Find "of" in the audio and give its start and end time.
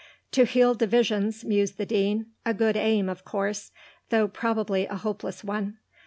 3.07-3.23